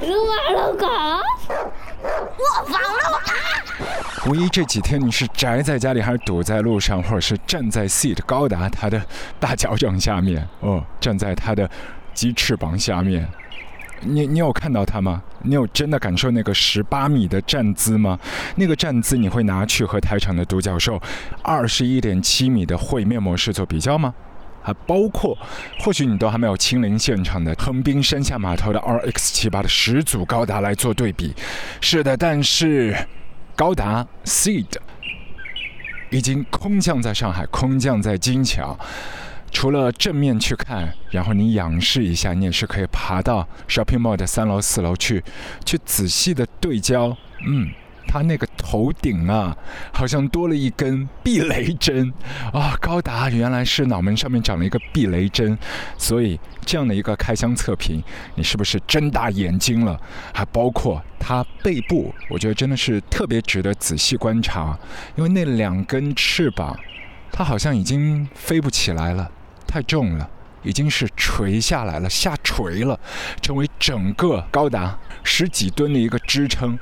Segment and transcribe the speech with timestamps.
[0.00, 0.86] 鲁马鲁卡，
[1.98, 3.20] 我放了
[4.26, 9.02] 五一这几天你是宅在家里，还是堵在路上，或者是站在 Seat 高达他的
[9.38, 10.48] 大脚掌下面？
[10.60, 11.70] 哦，站在他的
[12.14, 13.28] 鸡翅膀下面。
[14.02, 15.22] 你你有看到他吗？
[15.42, 18.18] 你有真的感受那个十八米的站姿吗？
[18.56, 20.98] 那个站姿你会拿去和台场的独角兽
[21.42, 24.14] 二十一点七米的会面模式做比较吗？
[24.62, 25.36] 还包括，
[25.80, 31.34] 或许你都还没有亲临现场的横滨山下码头的 RX 七八的始祖高达来做对比。
[31.80, 32.96] 是的，但是
[33.56, 34.66] 高达 Seed
[36.10, 38.78] 已经空降在上海，空降在金桥。
[39.52, 45.24] 除了正面去看，然后你仰视一下，你也是可以爬到 shopping mall 的三楼、四楼去，
[45.64, 47.16] 去仔细的对焦。
[47.44, 47.68] 嗯，
[48.12, 49.56] 它那个头顶啊，
[49.92, 52.12] 好像多了一根避雷针
[52.52, 52.76] 啊！
[52.80, 55.56] 高达原来是脑门上面长了一个避雷针，
[55.96, 58.02] 所以这样的一个开箱测评，
[58.34, 59.96] 你是不是睁大眼睛了？
[60.34, 64.76] 还包括它背部，我觉得真的是特别值得仔细观察，
[65.14, 66.76] 因为那两根翅膀，
[67.30, 69.30] 它好像已经飞不起来了。
[69.68, 70.28] 太重了，
[70.64, 72.98] 已经是垂下来了，下垂了，
[73.40, 76.76] 成为整个高达十几吨的一个支撑。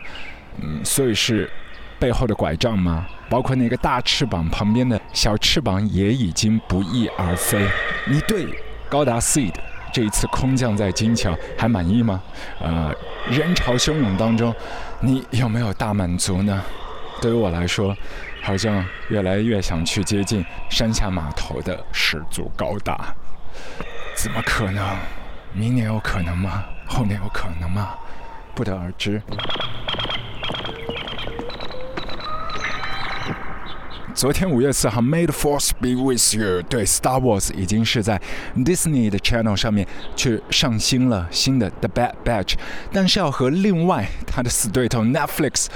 [0.60, 1.50] 嗯，所以是
[1.98, 3.06] 背后的拐杖吗？
[3.28, 7.66] 包括那个大翅膀旁边的小翅膀也已经不翼而飞。
[8.06, 8.46] 你对
[8.88, 9.54] 高达 Seed
[9.92, 12.22] 这一次空降在金桥还满意吗？
[12.60, 12.94] 呃，
[13.30, 14.54] 人潮汹涌当中，
[15.00, 16.62] 你有没有大满足呢？
[17.20, 17.96] 对于我来说。
[18.40, 23.12] 好像越来越想去接近山下码头的始祖高达，
[24.14, 24.96] 怎么可能？
[25.52, 26.64] 明年有可能吗？
[26.86, 27.94] 后年有可能吗？
[28.54, 29.20] 不得而知。
[34.18, 36.60] 昨天五月四号 Made Force be with you。
[36.62, 38.20] 对，Star Wars 已经是在
[38.56, 42.54] Disney 的 Channel 上面去上新了新的 The Bad Batch，
[42.92, 45.66] 但是要和另外它的死对头 Netflix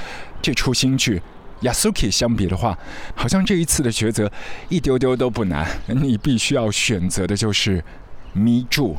[0.42, 1.22] 这出新剧。
[1.60, 2.76] Yasuki 相比的话，
[3.14, 4.28] 好像这一次的抉择
[4.68, 5.64] 一丢丢都不难。
[5.86, 7.84] 你必须要选择的就是
[8.32, 8.96] 迷住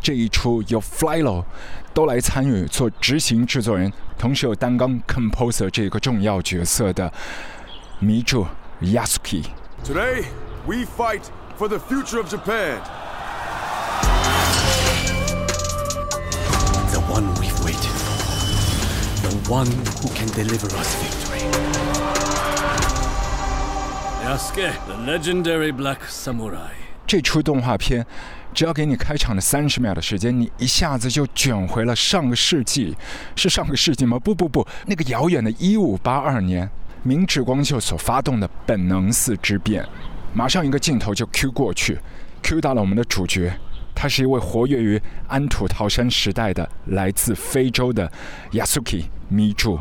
[0.00, 1.44] 这一出由 Flylo
[1.94, 7.12] 都来参与做执行制作人，同时有担纲 composer 这个重要角色的
[8.00, 8.44] 迷住
[8.82, 9.46] Yasuki。
[9.84, 10.26] Today
[10.66, 12.80] we fight for the future of Japan.
[16.90, 19.28] The one we've waited for.
[19.28, 19.70] The one
[20.00, 21.42] who can deliver us victory.
[24.24, 26.72] Yasuke，the legendary black samurai。
[27.06, 28.06] 这出动画片，
[28.54, 32.96] 只要给你开场的三十秒的时间，你一下子就卷回了上个世纪。
[33.36, 34.18] 是上个世纪吗？
[34.18, 36.70] 不不不，那个遥远的一五八二年，
[37.02, 39.84] 明治光秀所发动的本能寺之变。
[40.32, 41.98] 马上一个镜头就 Q 过去
[42.42, 43.52] ，Q 到了我们的主角，
[43.94, 48.10] 他是一位活跃于安土桃山时代的来自非洲的
[48.52, 49.78] Yasuki 迷柱，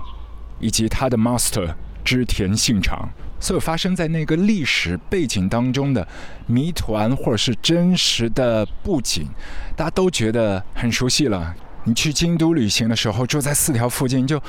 [0.60, 1.74] 以及他的 Master
[2.04, 3.10] 织田信长。
[3.40, 6.08] 所有发生在那个历史背景当中的
[6.46, 9.28] 谜团，或者是真实的布景，
[9.76, 11.56] 大家都觉得很熟悉了。
[11.86, 14.40] 你去京都旅行的时候，住在四条附近，就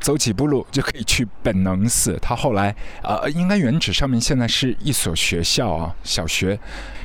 [0.00, 2.18] 走几步路就可以去本能寺。
[2.20, 6.58] 它后来呃，应该原址上面现在是一所学校啊，小学。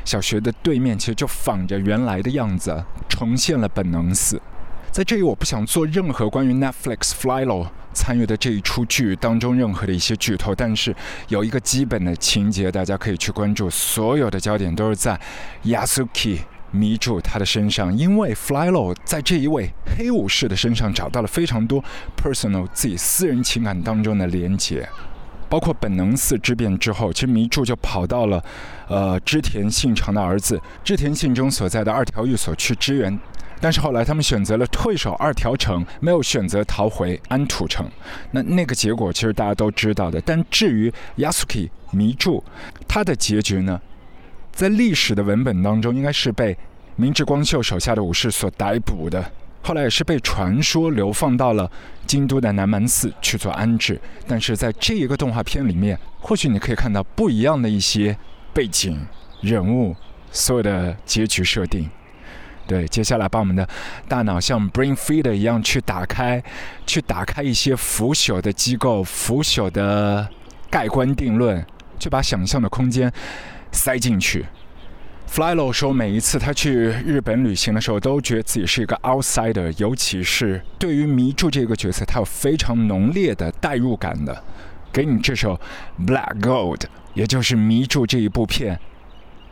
[0.06, 4.42] 小学的对面其实就仿着原来的样子，重现了本能寺。
[4.92, 7.68] 在这里，我不想做任何关于 Netflix Flylo。
[7.96, 10.96] 参与的这一出剧当中任何的一些剧透，但是
[11.28, 13.70] 有一个基本的情节，大家可以去关注。
[13.70, 15.20] 所有的焦点都是在
[15.64, 16.40] Yasuki
[16.73, 21.81] 迷住他的身上，因为 Flylo 在这一位黑武士的身上找到了非常多
[22.17, 24.89] personal 自己私人情感当中的连结，
[25.47, 28.44] 包括本能寺之变之后，其实迷住就跑到了
[28.88, 33.17] 呃织田信长的儿子织田信忠所在的二条寓所去支援。
[33.61, 37.90] 但是后来他们选择了退守二条城，没有选择逃回安土城。
[38.31, 40.19] 那那个结果其实大家都知道的。
[40.25, 42.44] 但至于 Yasuki 迷住，
[42.90, 43.79] 他的结局呢，
[44.53, 46.56] 在历史的文本当中应该是被
[46.96, 49.31] 明治光秀手下的武士所逮捕的，
[49.64, 51.70] 后来也是被传说流放到了
[52.05, 54.00] 京都的南蛮寺去做安置。
[54.28, 58.16] 但是在这一个动画片里面，或许你可以看到不一样的一些
[58.53, 59.03] 背景、
[59.41, 59.96] 人物、
[60.32, 61.90] 所有的结局设定。
[62.67, 63.67] 对，接下来把我们的
[64.08, 66.41] 大脑像 brain feeder 一样去打开，
[66.85, 70.29] 去打开一些腐朽的机构、腐朽的
[70.70, 71.66] 盖棺定论，
[72.00, 73.11] 去把想象的空间
[73.73, 74.46] 塞进去。
[75.29, 84.43] Flylo 说，每一次他去日本旅行的时候，都觉得自己是一个 outsider，尤其是对于迷住这个角色，他有非常浓烈的代入感的。
[84.91, 85.59] 给你这首
[86.05, 86.81] Black Gold，
[87.16, 88.79] 也就是迷住这一部片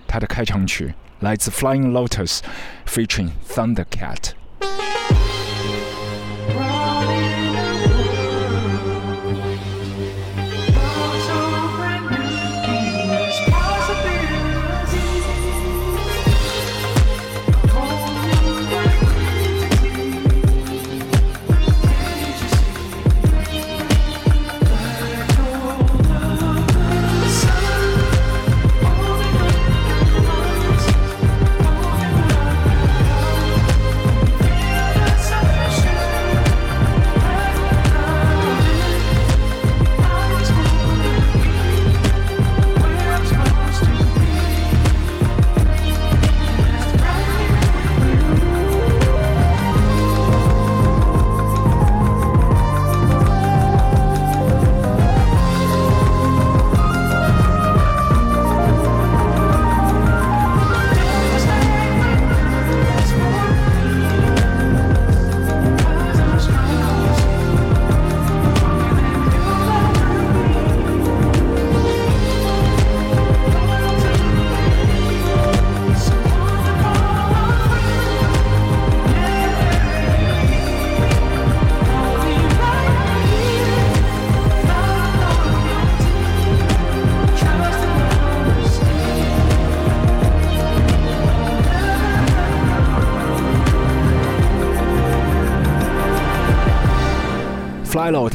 [0.07, 0.93] 它的开场曲。
[1.21, 2.41] 来自 Flying Lotus
[2.85, 4.33] featuring Thundercat。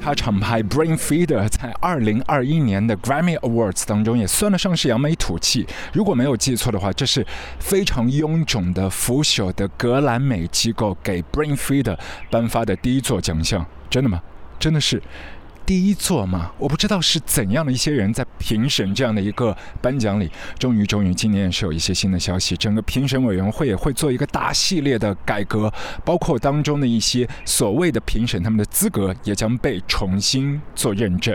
[0.06, 5.66] 他厂牌 Brain Feeder 在二零二一年的 Grammy Awards 当中也算得上是扬眉吐气。
[5.92, 7.26] 如果没有记错的话，这是
[7.58, 11.98] 非常臃肿的腐朽的格兰美机构给 Brain Feeder
[12.30, 13.66] 颁发的第一座奖项。
[13.90, 14.22] 真的吗？
[14.60, 15.02] 真的是。
[15.66, 20.30] 第一座嘛，我不知道是怎样的一些人在评审这样的一个颁奖礼。
[20.60, 25.72] 终于，终于，今年是有一些新的消息，整个评审委员会也会做一个大系列的改革，
[26.04, 31.34] 包括当中的一些所谓的评审，他们的资格也将被重新做认证。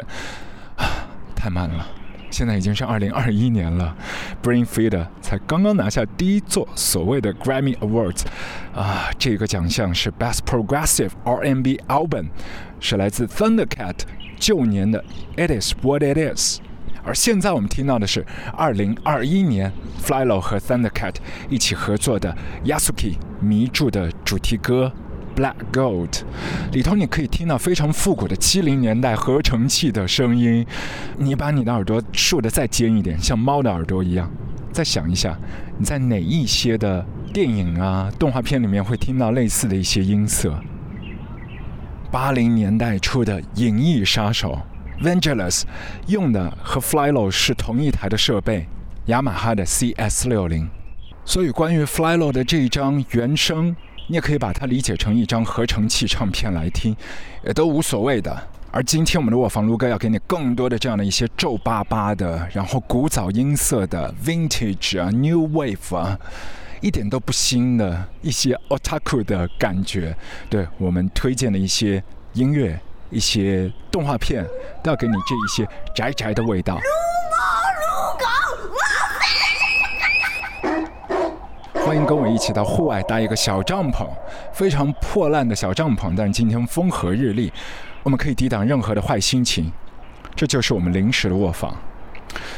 [0.77, 0.87] 啊，
[1.35, 1.85] 太慢了，
[2.31, 3.95] 现在已经是二零二一年了
[4.41, 8.23] ，Brain Feeder 才刚刚拿下第一座所谓的 Grammy Awards，
[8.73, 12.29] 啊，这个奖项是 Best Progressive R&B Album，
[12.79, 13.97] 是来自 Thundercat。
[14.39, 15.05] 旧年的
[15.37, 16.61] It Is What It Is，
[17.03, 18.25] 而现在我们听到的是
[18.57, 19.71] 二零二一年
[20.03, 21.13] Flylo 和 Thundercat
[21.47, 22.35] 一起合作的
[22.65, 24.91] Yasuki 迷住的主题歌
[25.35, 26.21] Black Gold，
[26.71, 30.65] 里头你可以听到非常复古的七零年代合成器的声音。
[31.17, 34.29] 你把你的耳朵竖得再尖一点，像猫的耳朵一样，
[34.71, 35.37] 再想一下，
[35.77, 40.59] 你在哪一些的电影啊、动画片里面会听到类似的一些音色？
[42.11, 44.59] 八零年代初的《银翼杀手》
[45.05, 45.63] ，Vangelis
[46.07, 48.67] 用的和 Flylo 是同一台的设备，
[49.05, 50.69] 雅马哈的 CS 六零。
[51.23, 53.73] 所以关于 Flylo 的这一张原声，
[54.07, 56.95] 你也可以把它理解成一张合成器唱片来听，
[57.45, 58.47] 也都无所谓的。
[58.71, 66.19] 而今天我们的卧房卢哥要给你更多的这样的一些皱巴巴的，然后古早音色的 Vintage 啊，New Wave 啊。
[66.81, 70.17] 一点都不新的一些 otaku 的感觉，
[70.49, 72.75] 对我们推荐的一些音乐、
[73.11, 74.43] 一些动画片，
[74.81, 76.79] 都要给你这一些宅宅的味道。
[81.91, 84.07] 欢迎跟我一起到户外搭一个小帐篷，
[84.53, 87.51] 非常破烂的小帐篷，但是今天风和日丽，
[88.01, 89.69] 我们可以抵挡任何的坏心情。
[90.33, 91.75] 这就是我们临时的卧房。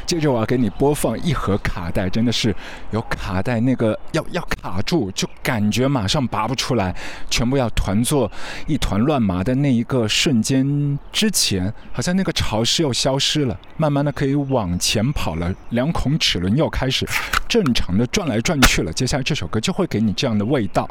[0.05, 2.55] 接着我要给你播放一盒卡带，真的是
[2.91, 6.95] 有卡带那个要要卡住，就感觉马上拔不出来，
[7.29, 8.31] 全部要团作
[8.67, 17.07] 一团乱麻的那一个瞬间之前，好像那个潮湿又消失了，慢慢的可以往前跑了，两孔齿轮又开始
[17.47, 18.91] 正常的转来转去了。
[18.93, 20.89] 接下来这首歌就会给你这样的味道，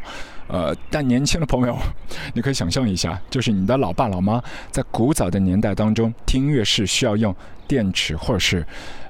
[0.49, 1.77] 呃，但年轻的朋友，
[2.35, 7.35] 你可以想象一下，就是你的老爸老妈在古早的年代当中听音乐是需要用。
[7.73, 8.67] 电池，或者是，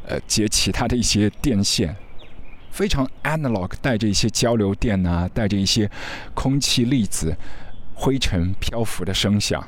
[0.06, 1.96] 呃，接其他的一些电线，
[2.70, 5.90] 非常 analog，带着一些交流电啊，带着一些
[6.32, 7.36] 空气粒子、
[7.92, 9.66] 灰尘漂浮的声响。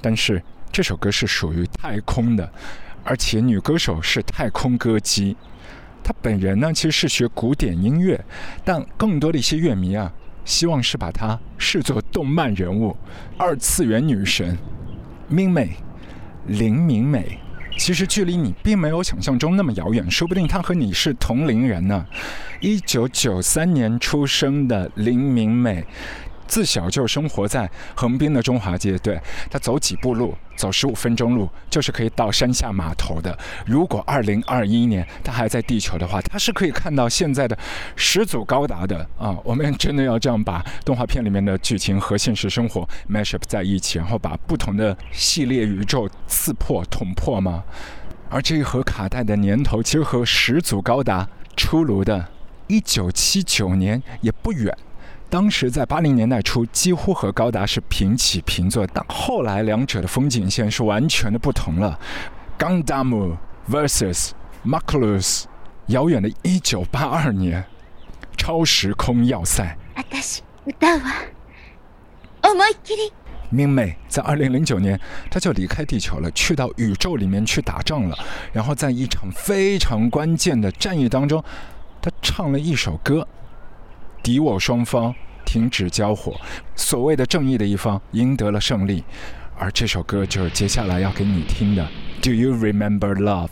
[0.00, 2.50] 但是这首歌是属于太空的，
[3.04, 5.36] 而且女歌手是太空歌姬。
[6.02, 8.18] 她本人呢，其实是学古典音乐，
[8.64, 10.10] 但更多的一些乐迷啊，
[10.46, 12.96] 希望是把她视作动漫人物、
[13.36, 14.56] 二次元女神，
[15.28, 15.76] 明美，
[16.46, 17.38] 林明美。
[17.78, 22.04] 其实距离你并没有想象中那么遥远，说不定他和你是同龄人呢。
[22.60, 25.86] 一九九三年出生的林明美。
[26.48, 33.38] 自小就生活在横滨的中华街，对他走几步路，走十五分钟路，就是可以到山下码头的。
[33.66, 37.56] 如果二零二一年他还在地球的话，他是可以看到现在的
[37.94, 39.36] 始祖高达的啊！
[39.44, 47.62] 我们真的要这样把动画片里面的剧情和现实生活 mash up 在一起，然后把不同的系列宇宙刺破、捅破吗？
[48.30, 52.26] 而这一盒卡带的年头，其实和始祖高达出炉的
[52.66, 54.76] 一九七九年也不远。
[55.30, 61.98] 当时在八零年代初，几乎和高达是平起平坐，但后来两者的风景线是完全的不同了。
[62.58, 63.36] Gundam
[63.68, 64.30] vs
[64.64, 65.44] Macross，
[65.88, 67.62] 遥远的一九八二年，
[68.38, 69.76] 超时空要塞。
[73.50, 74.98] 明美在二零零九年，
[75.30, 78.16] 他就离开地球了，去到宇宙里面去打仗了。
[78.52, 81.44] 然后在一场非常关键的战役当中，
[82.00, 83.28] 他唱了一首歌。
[84.22, 86.34] 敌我双方停止交火，
[86.74, 89.02] 所谓的正义的一方赢得了胜利，
[89.56, 91.86] 而这首歌就是接下来要给你听的。
[92.20, 93.50] Do you remember love？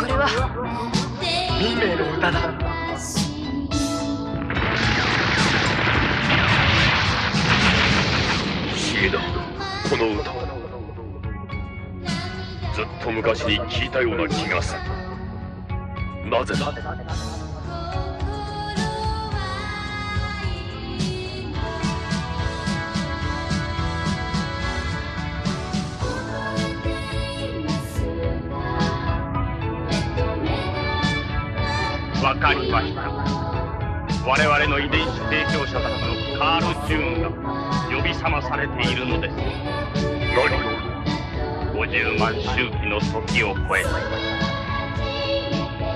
[0.00, 0.26] それは。
[1.60, 2.40] 運命の歌だ。
[2.40, 2.44] 不
[8.80, 9.20] 思議だ
[9.90, 10.32] この歌。
[12.74, 14.80] ずっと昔に聞いたような気がする。
[16.30, 17.29] なぜだ？
[32.40, 33.02] かりました。
[34.26, 37.28] 我々の遺伝子提供者たちのカール・ジューンが
[37.94, 39.36] 呼び覚まされているのです。
[39.36, 40.48] 何
[41.74, 43.90] 50万周期の時を超えた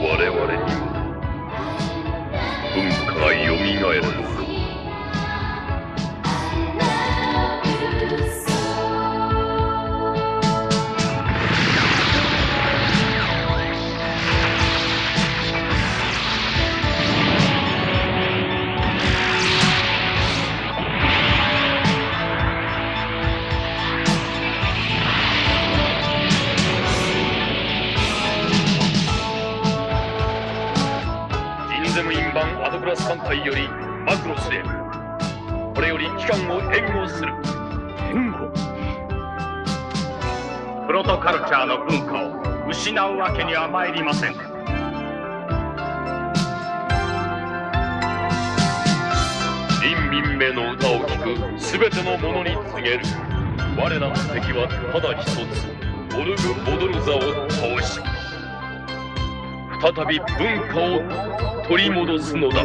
[0.02, 0.92] 我々には
[2.74, 4.34] 文化がよみがえるの
[36.25, 37.33] これより期間を変更する。
[38.11, 38.38] 援護。
[40.87, 44.35] プロトカルチャーの文化を失うわけには参りません。
[49.81, 53.00] 人民名の歌を聴くすべての者に告げる。
[53.76, 55.37] 我らの敵はただ一つ
[56.16, 58.00] オルグ・ボドルザを倒し
[59.81, 62.62] 再び文化を取り戻すのだ。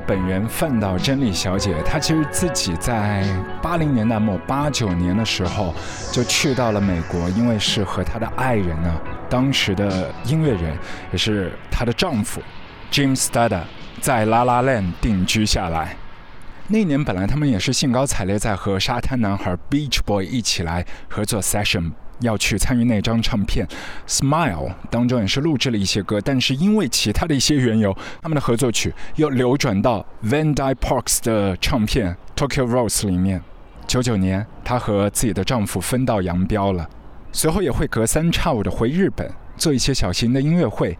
[0.00, 3.24] 本源范岛真理小姐，她其实自己在
[3.62, 5.74] 八零年代末、八九年的时候
[6.12, 10.76] 就去到了美国，因为是和她的爱人呢，当时的音乐人
[11.12, 12.40] 也是她的丈夫
[12.90, 13.60] Jim Stada
[14.00, 15.96] 在 La La Land 定居下来。
[16.70, 23.66] 那年本来他们也是兴高采烈在和沙滩男孩 Beach Boy 一起来合作 session，要去参与那张唱片
[24.06, 33.42] 《Smile》当中也是录制了一些歌，但是因为其他的一些缘由，他们的合作曲又流转到 Van Dyke Parks 的唱片《Tokyo Rose》里面。
[33.86, 36.88] 九九年，她和自己的丈夫分道扬镳了，
[37.32, 40.98] 随后也会隔三差五的回日本做一些小型的音乐会，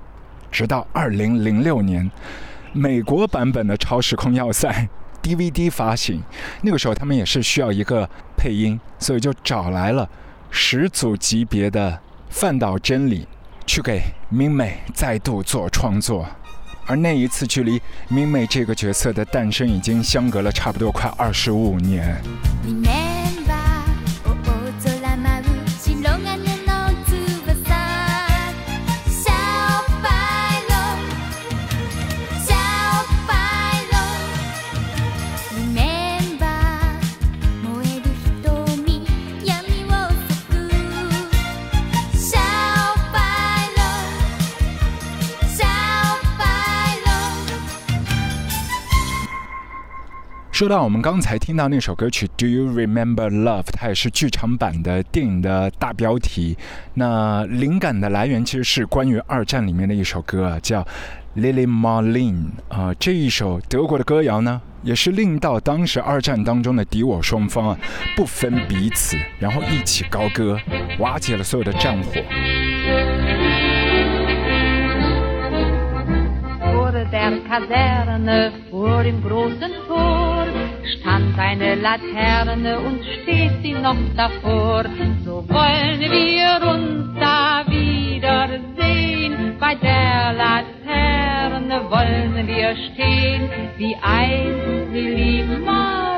[0.50, 2.10] 直到二零零六年，
[2.72, 4.68] 美国版本的《超时空要塞》。
[5.20, 6.22] DVD 发行，
[6.62, 10.08] 那个时候他们也是需要一个配音，所以就找来了
[10.50, 13.26] 始祖级别的范岛真理
[13.66, 16.26] 去给明美再度做创作。
[16.86, 22.16] 而那一次，距离明美这个角色的诞生已经相隔了差不多快二十五年。
[50.58, 56.58] 说到我们刚才听到那首歌曲《Do You Remember Love》，它也是剧场版的电影的大标题。
[56.94, 60.82] 那灵感的来源其实是关于二战里面的一首歌啊，叫
[61.36, 67.78] 《Lily Marlene》啊、这一首德国的歌谣呢，也是令到当时二战当中的敌我双方啊
[68.16, 70.58] 不分彼此，然后一起高歌，
[70.98, 72.20] 瓦解了所有的战火。
[77.30, 80.46] Der Kaserne, vor dem großen Tor,
[80.98, 84.84] stand eine Laterne und steht sie noch davor.
[85.24, 89.56] So wollen wir uns da wiedersehen.
[89.60, 96.17] Bei der Laterne wollen wir stehen, wie einst Lili Marleen,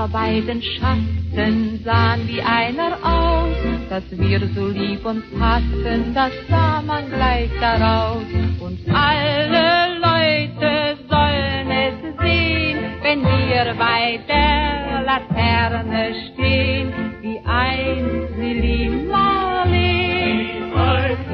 [0.00, 3.54] Unsere beiden Schatten sahen wie einer aus,
[3.90, 8.22] dass wir so lieb uns hatten, das sah man gleich daraus.
[8.60, 18.88] Und alle Leute sollen es sehen, wenn wir bei der Laterne stehen, wie einst Lili
[19.06, 20.72] Marleen,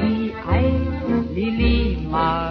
[0.01, 2.46] wie einst Lili Marleen.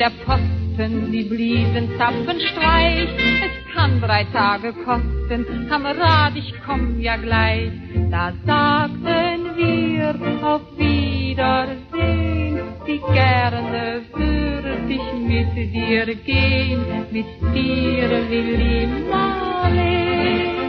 [0.00, 3.08] Der Posten, sie blieben Zapfenstreich.
[3.44, 7.70] Es kann drei Tage kosten, Kamerad, ich komm ja gleich.
[8.10, 18.88] Da sagten wir auf Wiedersehen, wie gerne würde ich mit dir gehen, mit dir, Lili
[19.10, 20.59] Marleen, mit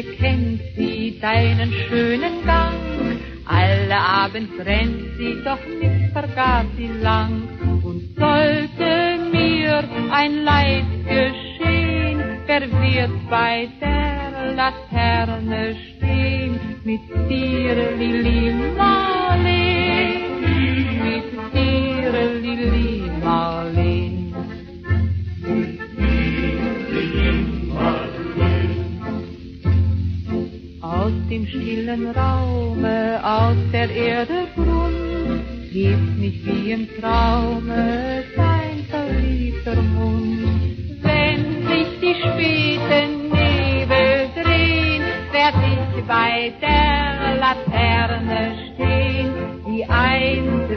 [0.00, 2.74] Schritte kennt sie, deinen schönen Gang.
[3.46, 7.42] Alle Abend rennt sie, doch nicht vergaß sie lang.
[7.82, 16.60] Und sollte mir ein Leid geschehen, wer wird bei der Laterne stehen?
[16.84, 20.40] Mit dir, Lili Marleen,
[21.04, 23.79] mit dir, Lili Marleen.
[30.90, 39.80] Aus dem stillen Raume, aus der Erde Grund, hebt nicht wie im Traume sein verliebter
[39.80, 40.42] Mund.
[41.00, 49.30] Wenn sich die späten Nebel drehen, werd ich bei der Laterne stehen,
[49.68, 50.70] wie einst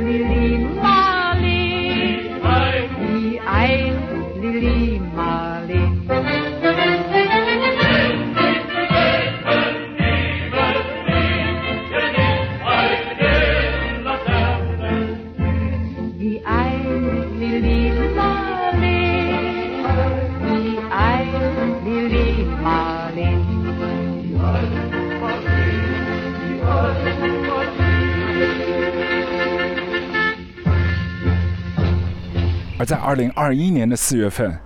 [32.84, 34.60] 而在二零二一年的四月份，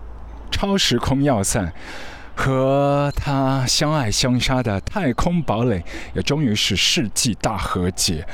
[0.50, 1.72] 超时空要塞
[2.36, 5.84] 和他相爱相杀的太空堡垒
[6.16, 8.26] 也终于是世纪大和解。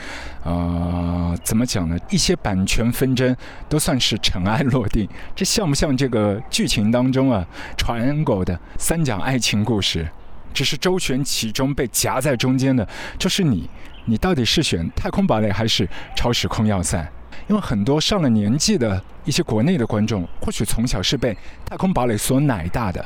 [0.45, 1.97] 呃，怎么讲呢？
[2.09, 3.35] 一些版权纷争
[3.67, 5.05] 都算是尘埃落定。
[5.35, 10.07] 这像不像这个剧情当中啊传狗的三角爱情故事？
[10.53, 12.87] 只是周旋其中被夹在中间的，
[13.19, 13.69] 就是你。
[14.05, 17.05] 你到底是选太空堡垒还是超时空要塞？
[17.47, 23.03] 因为很多上了年纪的一些国内的观众，或许从小是被太空堡垒所奶大的。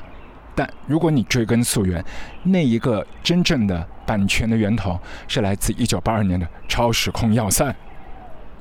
[0.56, 2.04] 但如果你追根溯源，
[2.44, 7.66] 那一个真正的版权的源头是来自1982年的《超时空要塞》，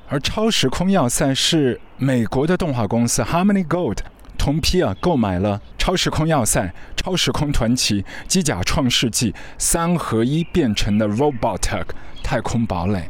[0.09, 3.99] 而《超时空要塞》是美国的动画公司 Harmony Gold
[4.37, 6.61] 同批啊购买了《超时空要塞》
[6.95, 11.87] 《超时空传奇》《机甲创世纪》三合一变成的 Robotech
[12.23, 13.09] 太空堡垒。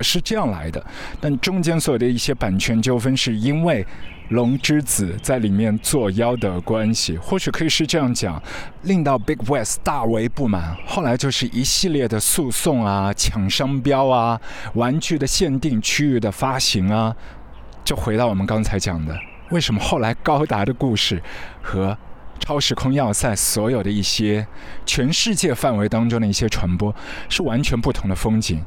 [0.00, 0.84] 是这样来的，
[1.20, 3.86] 但中间所有的一些版权纠纷，是因为
[4.30, 8.42] 龙之子在里面作妖的关系，或许可以是这样讲，
[8.82, 10.76] 令到 Big West 大为不满。
[10.86, 14.40] 后来就是一系列的诉讼啊、抢商标啊、
[14.74, 17.14] 玩具的限定区域的发行啊，
[17.84, 19.14] 就回到我们刚才讲的，
[19.50, 21.22] 为什么后来高达的故事
[21.62, 21.96] 和
[22.40, 24.46] 超时空要塞所有的一些
[24.84, 26.94] 全世界范围当中的一些传播
[27.28, 28.60] 是完全不同的风景。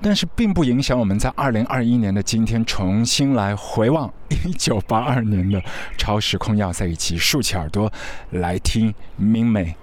[0.00, 5.62] 但是并不影响我们在二零二一年的今天重新来回望一九八二年的
[5.96, 7.92] 超时空要塞，以及竖起耳朵
[8.30, 9.74] 来听明美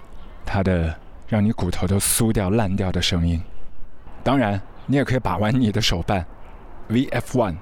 [0.44, 0.94] 她的
[1.28, 3.40] 让你骨头都酥掉烂掉的声音。
[4.22, 6.24] 当然，你也可以把玩你的手办
[6.88, 7.56] VF One，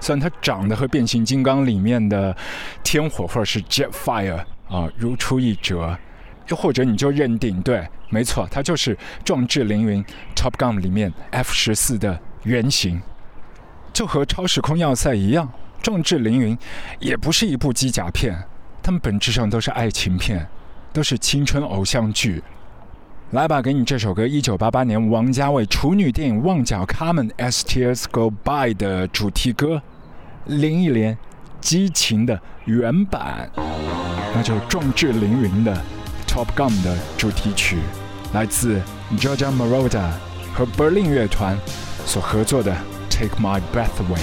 [0.00, 2.36] 虽然它长得和变形金刚里面的
[2.82, 5.98] 天火或者是 Jetfire 啊如出一辙。
[6.48, 8.94] 又或者你就认定对，没错，它就是
[9.24, 13.00] 《壮志凌云》Top Gun 里面 F 十四的原型，
[13.92, 15.46] 就和《超时空要塞》一样，
[15.80, 16.56] 《壮志凌云》
[16.98, 18.36] 也不是一部机甲片，
[18.82, 20.44] 它们本质上都是爱情片，
[20.92, 22.42] 都是青春偶像剧。
[23.30, 29.80] 来吧，给你这首歌，一九八八年王家卫处女电影《旺角卡门 As Tears Go By》的主题歌，
[30.46, 31.16] 林忆莲
[31.60, 33.48] 激情的原版，
[34.34, 35.80] 那就《壮志凌云》的。
[36.30, 37.78] Top Gun 的主题曲，
[38.32, 38.80] 来自
[39.18, 40.08] Giorgio Moroder
[40.54, 41.58] 和 Berlin 乐团
[42.06, 42.72] 所合作的
[43.10, 44.20] 《Take My Breath Away》。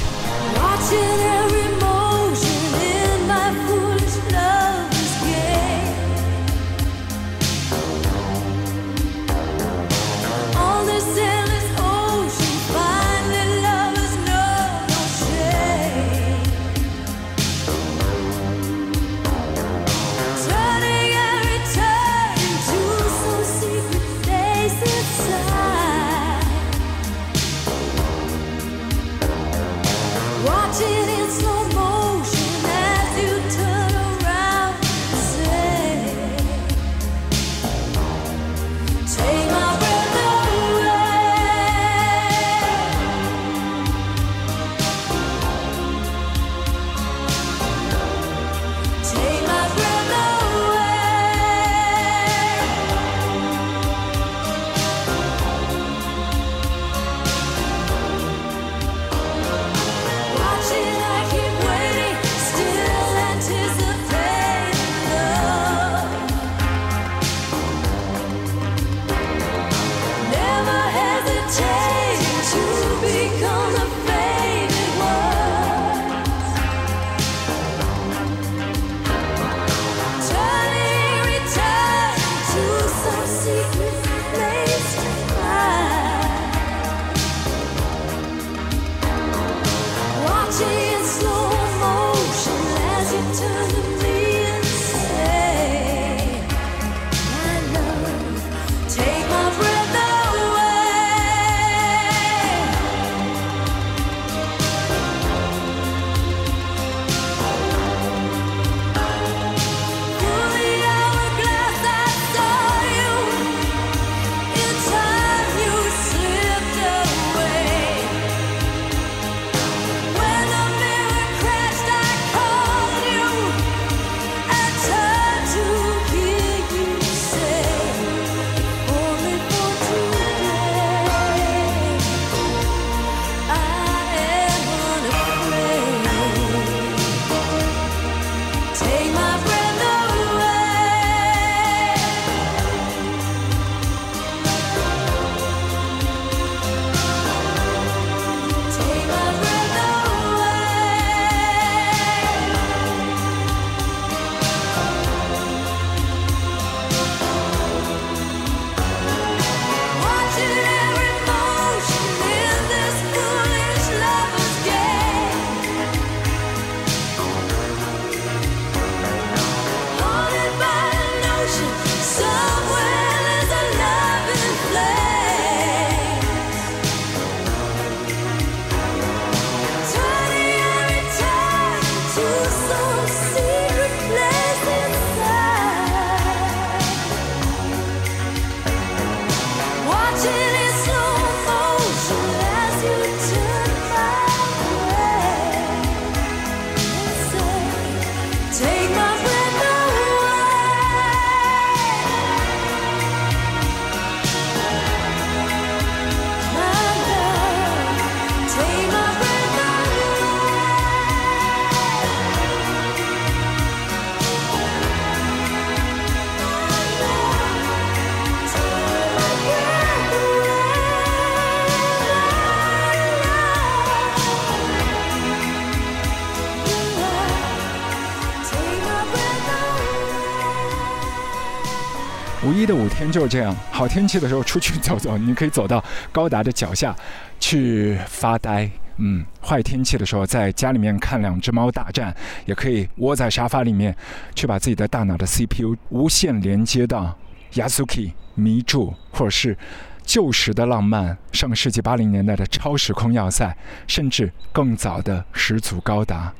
[232.48, 235.84] 五一的五天就是这样，好天气的时候出去走走，你可以走到
[236.14, 236.96] 高达的脚下
[237.42, 238.70] 去发呆。
[239.00, 243.94] 嗯，坏天气的时候，在家里面看两只猫大战，也可以窝在沙发里面，
[244.34, 247.14] 去把自己的大脑的 CPU 无线连接到
[247.52, 249.58] Yasuki 迷住，或者是
[250.06, 253.54] 旧时的浪漫，上个世纪八零年代的超时空要塞，
[253.88, 256.34] 甚至更早的始祖高达。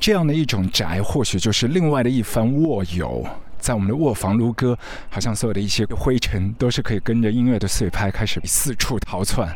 [0.00, 3.22] 这样的一种宅，或许就是另外的一番卧游。
[3.64, 9.50] 在我们的卧房撸歌，好像所有的一些灰尘都是可以跟着音乐的碎拍开始四处逃窜。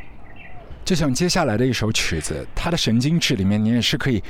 [0.82, 4.24] 就像接下来的一首曲子，它的神经质里面，你也是可以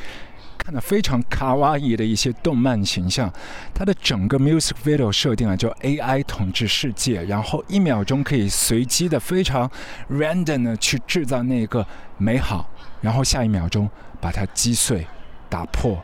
[0.59, 3.33] 看到非常卡哇伊的一些动漫形象。
[3.73, 9.71] 它的整个 music video 设定啊，就 AI 统治世界，然后一秒钟可以随机的、非常
[10.11, 11.87] random 的去制造那个
[12.17, 12.69] 美好，
[13.01, 13.88] 然后下一秒钟
[14.21, 15.07] 把它击碎、
[15.49, 16.03] 打破。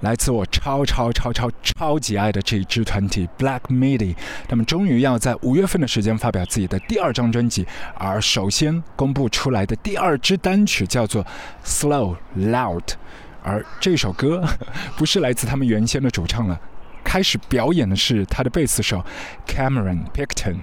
[0.00, 4.14] 来自我超超超超超级爱的这一支团体 Black Midi，
[4.46, 11.26] 他们终于要在五月份的时间发表自己的第二张专辑，而首先公布出来的第二支单曲叫做
[11.64, 12.84] Slow Loud，
[13.42, 14.46] 而这首歌
[14.96, 16.60] 不是来自他们原先的主唱了，
[17.02, 19.04] 开始表演的是他的贝斯手
[19.48, 20.58] Cameron Picton，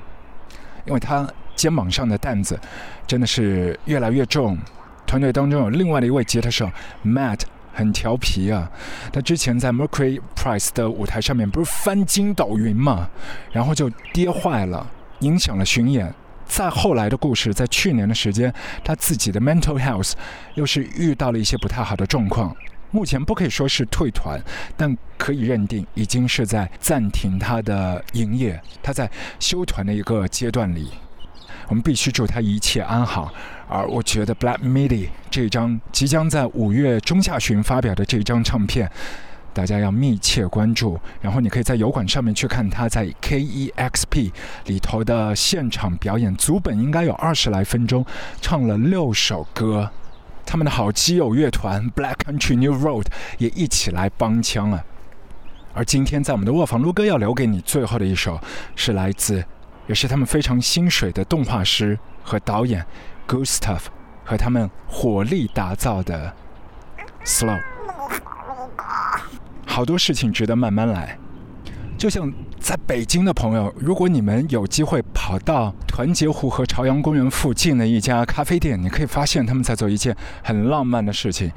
[0.86, 2.58] 因为他肩膀上的担子
[3.06, 4.58] 真的是越来越重，
[5.06, 6.72] 团队当中有另外的一位吉他手
[7.04, 7.42] Matt。
[7.76, 8.72] 很调皮啊！
[9.12, 13.10] 他之前在 Mercury Prize 的舞台上面不是翻筋斗云嘛，
[13.52, 16.12] 然后就跌坏了，影响了巡演。
[16.48, 20.14] 再后来的故事，在去年的时间，他自己的 mental health
[20.54, 22.56] 又是遇到了一些不太好的状况。
[22.92, 24.40] 目前不可以说是退团，
[24.78, 29.10] 但可以认定已经是在暂停他的营业，他在
[29.40, 30.92] 休团的一个阶段里。
[31.68, 33.34] 我们必须祝他一切安好。
[33.68, 38.90] 而我觉得 Black Midi 这张即将在五月中下旬发表的这张唱片，
[39.54, 41.00] 大家要密切关注。
[41.22, 44.32] 然后你可以在油管上面去看他在 KEXP
[44.66, 48.06] 里头的现场表演，足本应该有二十来分钟，
[48.40, 49.90] 唱了六首歌。
[50.46, 53.06] 他们的好基友乐团 Black Country New Road
[53.40, 54.84] 也一起来帮腔了。
[55.74, 58.40] 而今天在我们的卧房撸歌要留给你最后的一首，
[58.76, 59.44] 是来自，
[59.88, 62.86] 也是他们非常心水的动画师和导演。
[63.28, 63.80] Gustav
[64.24, 66.34] 和他们火力打造的
[67.24, 67.60] Slow，
[69.66, 71.18] 好多事情值得慢慢来。
[71.98, 81.52] 就像在北京的朋友，如果你们有机会跑到团结湖和朝阳公园附近的一家咖啡店，你可以发现他们在做一件很浪漫的事情。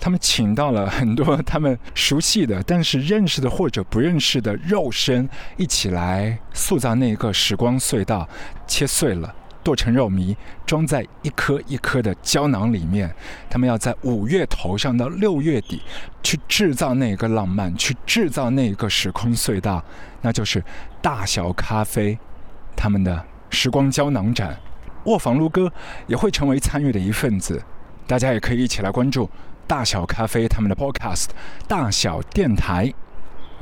[0.00, 8.28] 他们请到了很多他们熟悉的，但是认识的或者不认识的肉身，一起来塑造那个时光隧道，
[8.66, 9.34] 切碎了。
[9.66, 13.12] 剁成肉糜，装在一颗一颗的胶囊里面。
[13.50, 15.82] 他们要在五月头上到六月底，
[16.22, 19.82] 去制造那个浪漫，去制造那个时空隧道，
[20.22, 20.62] 那就是
[21.02, 22.16] 大小咖啡
[22.76, 24.56] 他们的时光胶囊展。
[25.06, 25.72] 卧房撸歌
[26.06, 27.60] 也会成为参与的一份子，
[28.06, 29.28] 大家也可以一起来关注
[29.66, 31.30] 大小咖啡他们的 Podcast
[31.66, 32.94] 大小电台。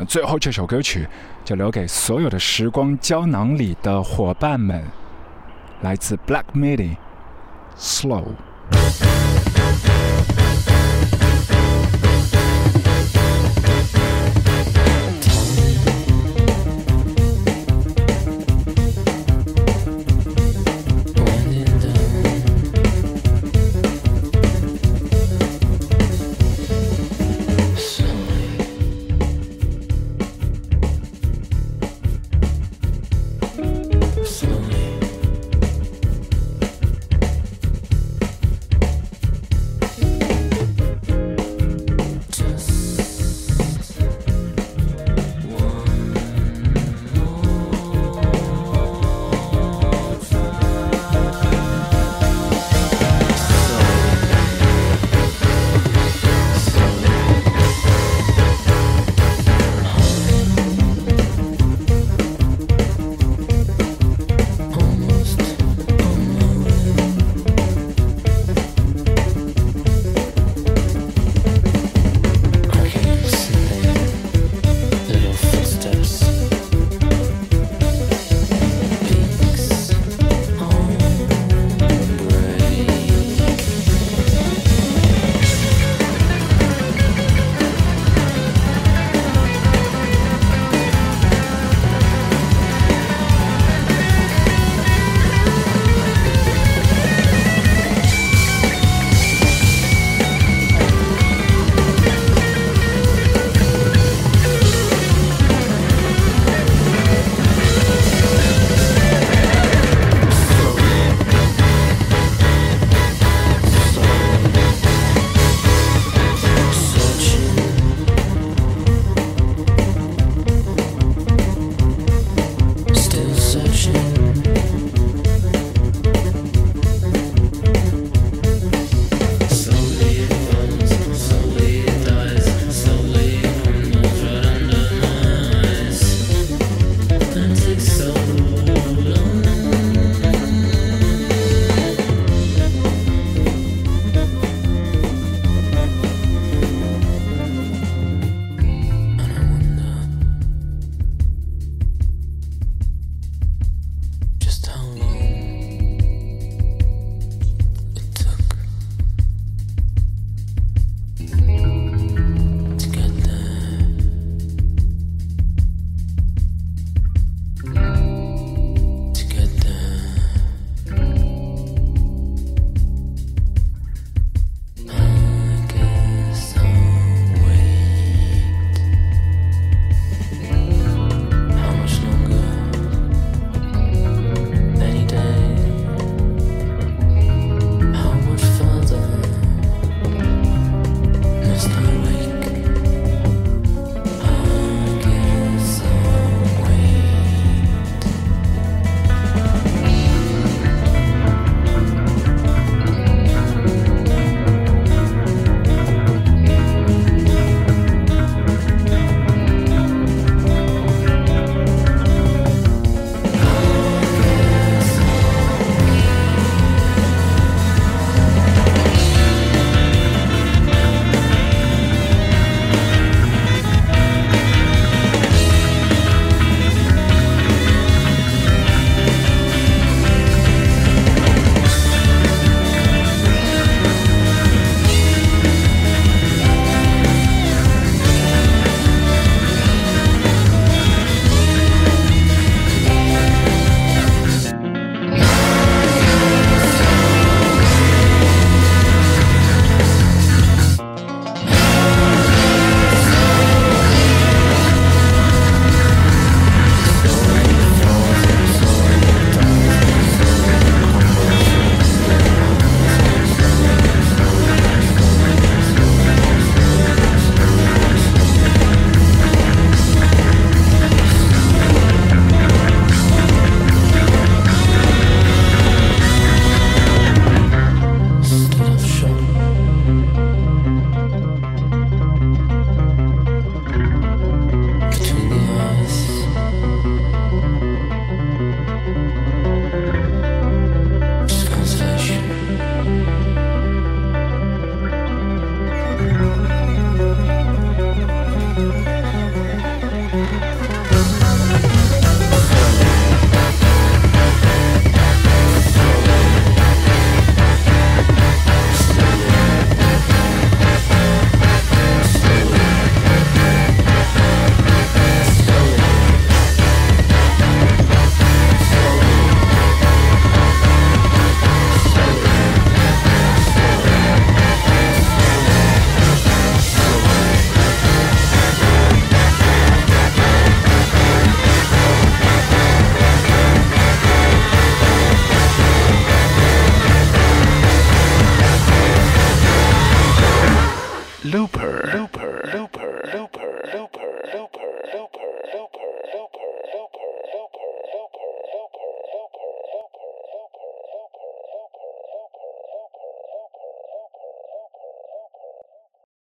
[0.07, 1.09] 最后这首歌曲
[1.47, 4.85] 就留给所有的时光胶囊里的伙伴们。
[5.85, 8.25] 来自 Black Midi，Slow。